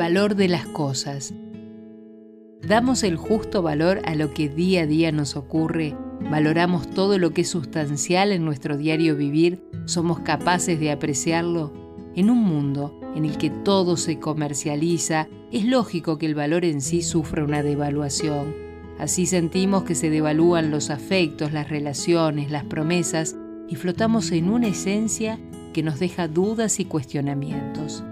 [0.00, 1.34] valor de las cosas.
[2.66, 5.94] ¿Damos el justo valor a lo que día a día nos ocurre?
[6.30, 9.62] ¿Valoramos todo lo que es sustancial en nuestro diario vivir?
[9.84, 11.74] ¿Somos capaces de apreciarlo?
[12.16, 16.80] En un mundo en el que todo se comercializa, es lógico que el valor en
[16.80, 18.54] sí sufra una devaluación.
[18.98, 23.36] Así sentimos que se devalúan los afectos, las relaciones, las promesas
[23.68, 25.38] y flotamos en una esencia
[25.74, 28.02] que nos deja dudas y cuestionamientos.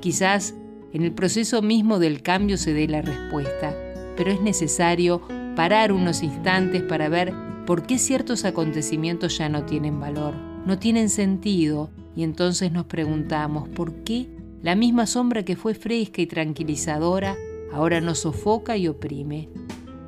[0.00, 0.54] Quizás
[0.92, 3.74] en el proceso mismo del cambio se dé la respuesta,
[4.16, 5.22] pero es necesario
[5.54, 7.32] parar unos instantes para ver
[7.66, 10.34] por qué ciertos acontecimientos ya no tienen valor,
[10.66, 14.28] no tienen sentido, y entonces nos preguntamos por qué
[14.62, 17.36] la misma sombra que fue fresca y tranquilizadora
[17.72, 19.48] ahora nos sofoca y oprime.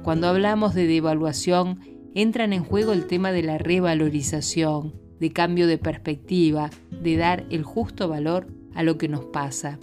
[0.02, 1.78] Cuando hablamos de devaluación,
[2.14, 7.62] entran en juego el tema de la revalorización, de cambio de perspectiva, de dar el
[7.62, 9.78] justo valor a lo que nos pasa,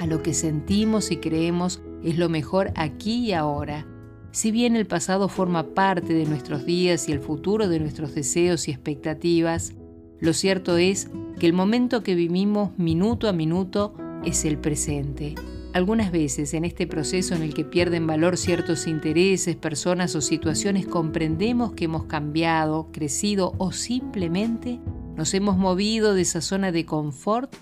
[0.00, 3.86] a lo que sentimos y creemos es lo mejor aquí y ahora.
[4.32, 8.66] Si bien el pasado forma parte de nuestros días y el futuro de nuestros deseos
[8.66, 9.74] y expectativas,
[10.20, 15.34] lo cierto es que el momento que vivimos minuto a minuto es el presente.
[15.72, 20.86] Algunas veces en este proceso en el que pierden valor ciertos intereses, personas o situaciones
[20.86, 24.80] comprendemos que hemos cambiado, crecido o simplemente
[25.16, 27.54] nos hemos movido de esa zona de confort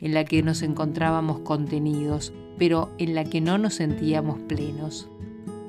[0.00, 5.08] en la que nos encontrábamos contenidos, pero en la que no nos sentíamos plenos.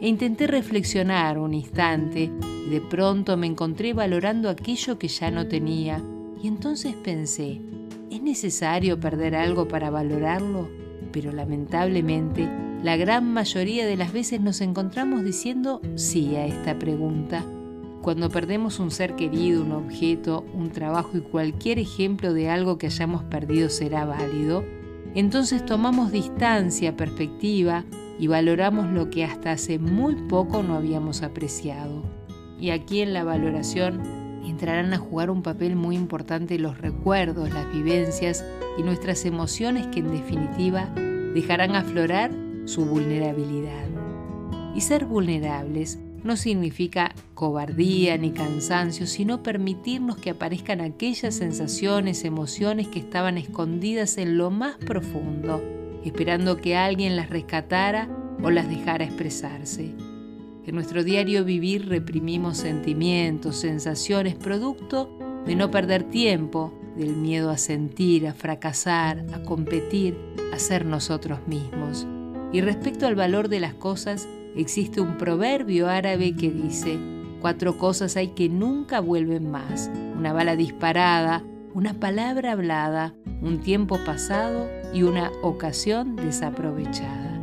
[0.01, 2.31] E intenté reflexionar un instante
[2.65, 6.01] y de pronto me encontré valorando aquello que ya no tenía.
[6.41, 7.61] Y entonces pensé,
[8.09, 10.69] ¿es necesario perder algo para valorarlo?
[11.11, 12.47] Pero lamentablemente,
[12.81, 17.43] la gran mayoría de las veces nos encontramos diciendo sí a esta pregunta
[18.01, 22.87] cuando perdemos un ser querido, un objeto, un trabajo y cualquier ejemplo de algo que
[22.87, 24.63] hayamos perdido será válido,
[25.15, 27.83] entonces tomamos distancia, perspectiva
[28.19, 32.03] y valoramos lo que hasta hace muy poco no habíamos apreciado.
[32.59, 34.01] Y aquí en la valoración
[34.45, 38.45] entrarán a jugar un papel muy importante los recuerdos, las vivencias
[38.77, 40.89] y nuestras emociones que en definitiva
[41.33, 42.31] dejarán aflorar
[42.65, 43.87] su vulnerabilidad.
[44.75, 52.87] Y ser vulnerables no significa cobardía ni cansancio, sino permitirnos que aparezcan aquellas sensaciones, emociones
[52.87, 55.63] que estaban escondidas en lo más profundo,
[56.03, 58.09] esperando que alguien las rescatara
[58.41, 59.93] o las dejara expresarse.
[60.65, 65.09] En nuestro diario vivir reprimimos sentimientos, sensaciones, producto
[65.45, 70.17] de no perder tiempo, del miedo a sentir, a fracasar, a competir,
[70.53, 72.05] a ser nosotros mismos.
[72.51, 74.27] Y respecto al valor de las cosas,
[74.59, 76.99] Existe un proverbio árabe que dice,
[77.39, 83.97] cuatro cosas hay que nunca vuelven más, una bala disparada, una palabra hablada, un tiempo
[84.05, 87.41] pasado y una ocasión desaprovechada.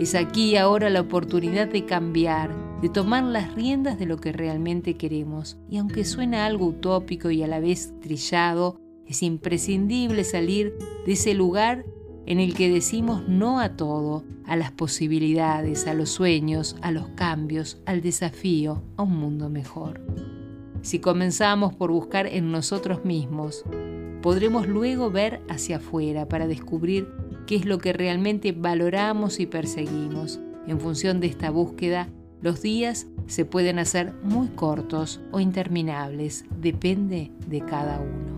[0.00, 4.94] Es aquí ahora la oportunidad de cambiar, de tomar las riendas de lo que realmente
[4.94, 5.58] queremos.
[5.68, 10.72] Y aunque suena algo utópico y a la vez trillado, es imprescindible salir
[11.04, 11.84] de ese lugar
[12.26, 17.08] en el que decimos no a todo, a las posibilidades, a los sueños, a los
[17.10, 20.00] cambios, al desafío, a un mundo mejor.
[20.82, 23.64] Si comenzamos por buscar en nosotros mismos,
[24.22, 27.08] podremos luego ver hacia afuera para descubrir
[27.46, 30.40] qué es lo que realmente valoramos y perseguimos.
[30.66, 32.08] En función de esta búsqueda,
[32.42, 38.35] los días se pueden hacer muy cortos o interminables, depende de cada uno.